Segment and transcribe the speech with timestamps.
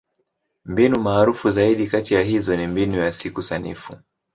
[0.65, 3.97] Mbinu maarufu zaidi kati ya hizo ni Mbinu ya Siku Sanifu.